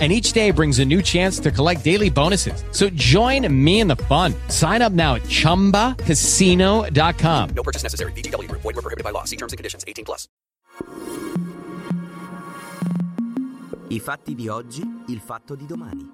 [0.00, 2.64] and each day brings a new chance to collect daily bonuses.
[2.72, 4.34] So join me in the fun.
[4.48, 7.50] Sign up now at ChumbaCasino.com.
[7.54, 8.10] No purchase necessary.
[8.12, 8.50] BGW.
[8.50, 9.22] Void were prohibited by law.
[9.22, 9.84] See terms and conditions.
[9.86, 10.26] 18 plus.
[13.88, 16.10] I fatti di oggi, il fatto di domani.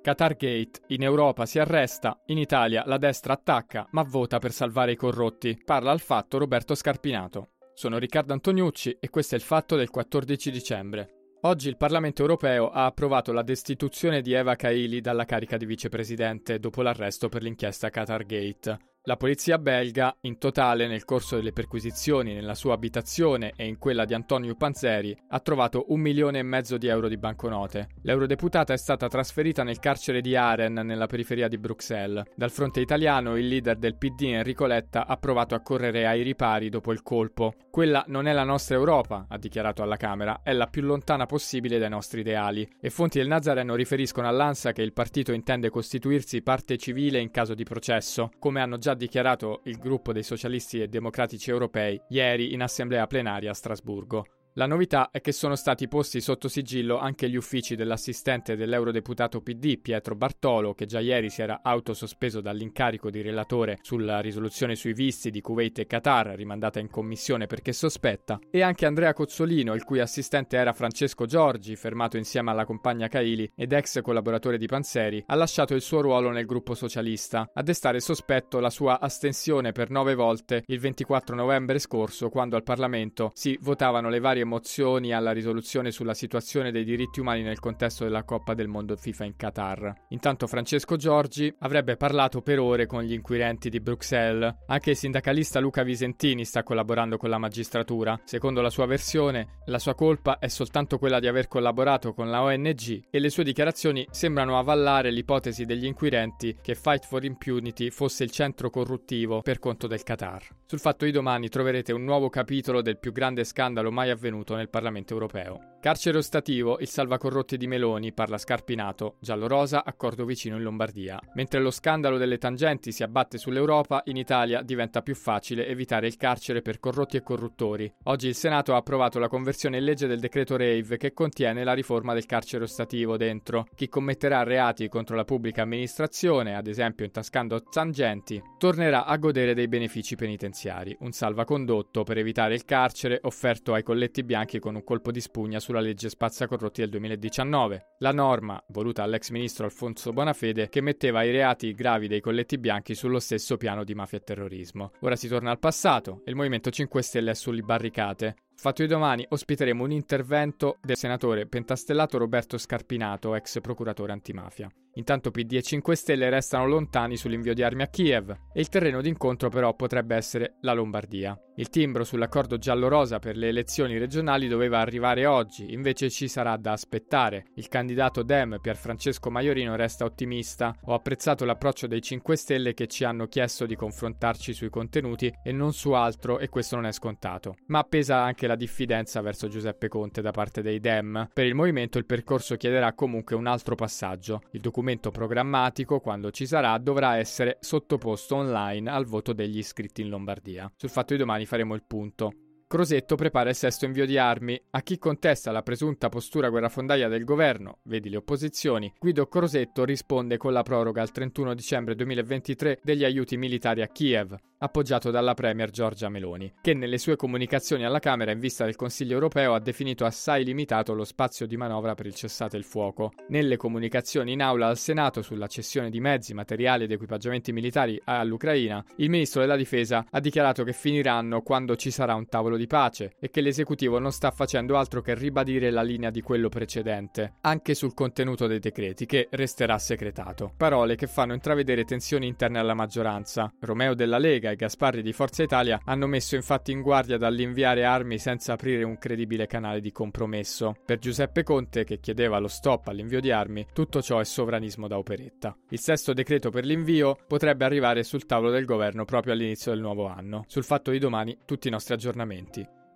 [0.00, 0.82] Qatargate.
[0.88, 5.60] In Europa si arresta, in Italia la destra attacca, ma vota per salvare i corrotti.
[5.64, 7.48] Parla al fatto Roberto Scarpinato.
[7.74, 11.15] Sono Riccardo Antoniucci e questo è il fatto del 14 dicembre.
[11.46, 16.58] Oggi il Parlamento europeo ha approvato la destituzione di Eva Kaili dalla carica di vicepresidente
[16.58, 18.95] dopo l'arresto per l'inchiesta Qatargate.
[19.08, 24.04] La polizia belga, in totale nel corso delle perquisizioni nella sua abitazione e in quella
[24.04, 27.90] di Antonio Panzeri, ha trovato un milione e mezzo di euro di banconote.
[28.02, 32.24] L'eurodeputata è stata trasferita nel carcere di Aren, nella periferia di Bruxelles.
[32.34, 36.68] Dal fronte italiano, il leader del PD Enrico Letta ha provato a correre ai ripari
[36.68, 37.54] dopo il colpo.
[37.70, 41.78] Quella non è la nostra Europa, ha dichiarato alla Camera, è la più lontana possibile
[41.78, 42.68] dai nostri ideali.
[42.80, 47.54] E fonti del Nazareno riferiscono all'ANSA che il partito intende costituirsi parte civile in caso
[47.54, 52.62] di processo, come hanno già dichiarato il gruppo dei socialisti e democratici europei ieri in
[52.62, 54.26] assemblea plenaria a Strasburgo.
[54.58, 59.78] La novità è che sono stati posti sotto sigillo anche gli uffici dell'assistente dell'eurodeputato PD
[59.78, 65.30] Pietro Bartolo, che già ieri si era autosospeso dall'incarico di relatore sulla risoluzione sui visti
[65.30, 70.00] di Kuwait e Qatar, rimandata in commissione perché sospetta, e anche Andrea Cozzolino, il cui
[70.00, 75.34] assistente era Francesco Giorgi, fermato insieme alla compagna Caili ed ex collaboratore di Panzeri, ha
[75.34, 80.14] lasciato il suo ruolo nel gruppo socialista, a destare sospetto la sua astensione per nove
[80.14, 85.90] volte il 24 novembre scorso, quando al Parlamento si votavano le varie mozioni alla risoluzione
[85.90, 89.92] sulla situazione dei diritti umani nel contesto della Coppa del Mondo FIFA in Qatar.
[90.08, 94.54] Intanto Francesco Giorgi avrebbe parlato per ore con gli inquirenti di Bruxelles.
[94.66, 98.18] Anche il sindacalista Luca Visentini sta collaborando con la magistratura.
[98.24, 102.42] Secondo la sua versione, la sua colpa è soltanto quella di aver collaborato con la
[102.42, 108.24] ONG e le sue dichiarazioni sembrano avallare l'ipotesi degli inquirenti che Fight for Impunity fosse
[108.24, 110.46] il centro corruttivo per conto del Qatar.
[110.68, 114.68] Sul fatto di domani troverete un nuovo capitolo del più grande scandalo mai avvenuto nel
[114.68, 115.74] Parlamento europeo.
[115.78, 121.20] Carcere ostativo, il salvacorrotti di Meloni, parla Scarpinato, giallo-rosa, accordo vicino in Lombardia.
[121.34, 126.16] Mentre lo scandalo delle tangenti si abbatte sull'Europa, in Italia diventa più facile evitare il
[126.16, 127.92] carcere per corrotti e corruttori.
[128.06, 131.74] Oggi il Senato ha approvato la conversione in legge del decreto Rave che contiene la
[131.74, 133.68] riforma del carcere ostativo dentro.
[133.76, 139.68] Chi commetterà reati contro la pubblica amministrazione, ad esempio intascando tangenti, tornerà a godere dei
[139.68, 140.54] benefici penitenziari,
[141.00, 145.60] un salvacondotto per evitare il carcere offerto ai colletti bianchi con un colpo di spugna
[145.60, 147.96] sulla legge spazzacorrotti del 2019.
[147.98, 152.94] La norma, voluta dall'ex ministro Alfonso Bonafede, che metteva i reati gravi dei colletti bianchi
[152.94, 154.92] sullo stesso piano di mafia e terrorismo.
[155.00, 158.36] Ora si torna al passato e il Movimento 5 Stelle è sulle barricate.
[158.54, 164.70] Fatto di domani ospiteremo un intervento del senatore pentastellato Roberto Scarpinato, ex procuratore antimafia.
[164.96, 169.02] Intanto PD e 5 Stelle restano lontani sull'invio di armi a Kiev e il terreno
[169.02, 171.38] d'incontro però potrebbe essere la Lombardia.
[171.58, 176.72] Il timbro sull'accordo giallo-rosa per le elezioni regionali doveva arrivare oggi, invece ci sarà da
[176.72, 177.46] aspettare.
[177.54, 180.74] Il candidato Dem Pierfrancesco Maiorino resta ottimista.
[180.84, 185.52] Ho apprezzato l'approccio dei 5 Stelle che ci hanno chiesto di confrontarci sui contenuti e
[185.52, 187.56] non su altro e questo non è scontato.
[187.68, 191.28] Ma pesa anche la diffidenza verso Giuseppe Conte da parte dei Dem.
[191.32, 194.42] Per il movimento il percorso chiederà comunque un altro passaggio.
[194.50, 200.08] Il documento programmatico, quando ci sarà, dovrà essere sottoposto online al voto degli iscritti in
[200.08, 200.70] Lombardia.
[200.76, 202.45] Sul fatto di domani faremo il punto.
[202.76, 204.60] Crosetto prepara il sesto invio di armi.
[204.72, 210.36] A chi contesta la presunta postura guerrafondaia del governo, vedi le opposizioni, Guido Crosetto risponde
[210.36, 215.70] con la proroga al 31 dicembre 2023 degli aiuti militari a Kiev, appoggiato dalla Premier
[215.70, 220.04] Giorgia Meloni, che nelle sue comunicazioni alla Camera in vista del Consiglio europeo ha definito
[220.04, 223.12] assai limitato lo spazio di manovra per il cessate il fuoco.
[223.28, 228.84] Nelle comunicazioni in aula al Senato sulla cessione di mezzi, materiali ed equipaggiamenti militari all'Ucraina,
[228.96, 233.14] il ministro della Difesa ha dichiarato che finiranno quando ci sarà un tavolo di pace
[233.18, 237.74] e che l'esecutivo non sta facendo altro che ribadire la linea di quello precedente, anche
[237.74, 240.52] sul contenuto dei decreti, che resterà segretato.
[240.56, 243.52] Parole che fanno intravedere tensioni interne alla maggioranza.
[243.60, 248.18] Romeo della Lega e Gasparri di Forza Italia hanno messo infatti in guardia dall'inviare armi
[248.18, 250.74] senza aprire un credibile canale di compromesso.
[250.84, 254.98] Per Giuseppe Conte, che chiedeva lo stop all'invio di armi, tutto ciò è sovranismo da
[254.98, 255.56] operetta.
[255.70, 260.06] Il sesto decreto per l'invio potrebbe arrivare sul tavolo del governo proprio all'inizio del nuovo
[260.06, 260.44] anno.
[260.46, 262.45] Sul fatto di domani, tutti i nostri aggiornamenti.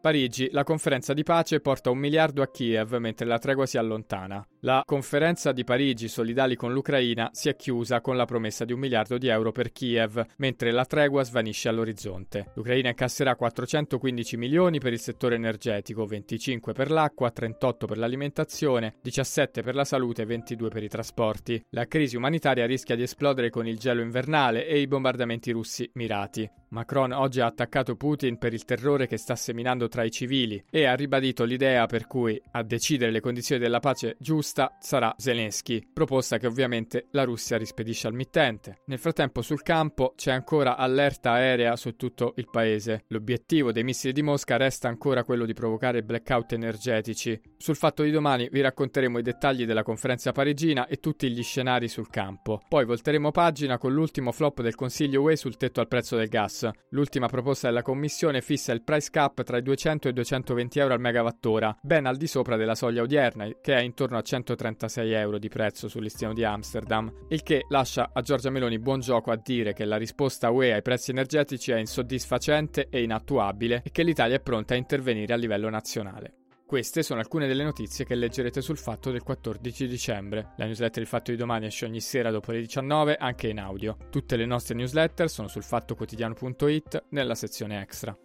[0.00, 4.42] Parigi, la conferenza di pace porta un miliardo a Kiev mentre la tregua si allontana.
[4.62, 8.78] La conferenza di Parigi solidali con l'Ucraina si è chiusa con la promessa di un
[8.78, 12.50] miliardo di euro per Kiev, mentre la tregua svanisce all'orizzonte.
[12.56, 19.62] L'Ucraina incasserà 415 milioni per il settore energetico, 25 per l'acqua, 38 per l'alimentazione, 17
[19.62, 21.64] per la salute e 22 per i trasporti.
[21.70, 26.46] La crisi umanitaria rischia di esplodere con il gelo invernale e i bombardamenti russi mirati.
[26.68, 30.84] Macron oggi ha attaccato Putin per il terrore che sta seminando tra i civili e
[30.84, 34.49] ha ribadito l'idea per cui a decidere le condizioni della pace giusta
[34.80, 38.80] sarà Zelensky, proposta che ovviamente la Russia rispedisce al mittente.
[38.86, 43.04] Nel frattempo sul campo c'è ancora allerta aerea su tutto il paese.
[43.08, 47.40] L'obiettivo dei missili di Mosca resta ancora quello di provocare blackout energetici.
[47.56, 51.88] Sul fatto di domani vi racconteremo i dettagli della conferenza parigina e tutti gli scenari
[51.88, 52.60] sul campo.
[52.68, 56.68] Poi volteremo pagina con l'ultimo flop del Consiglio UE sul tetto al prezzo del gas.
[56.90, 61.00] L'ultima proposta della Commissione fissa il price cap tra i 200 e 220 euro al
[61.00, 65.48] megawattora, ben al di sopra della soglia odierna, che è intorno a 136 euro di
[65.48, 69.72] prezzo sul listino di Amsterdam, il che lascia a Giorgia Meloni buon gioco a dire
[69.72, 74.40] che la risposta UE ai prezzi energetici è insoddisfacente e inattuabile e che l'Italia è
[74.40, 76.34] pronta a intervenire a livello nazionale.
[76.66, 80.52] Queste sono alcune delle notizie che leggerete sul Fatto del 14 dicembre.
[80.56, 83.96] La newsletter Il Fatto di domani esce ogni sera dopo le 19, anche in audio.
[84.08, 88.16] Tutte le nostre newsletter sono sul fattoquotidiano.it nella sezione extra.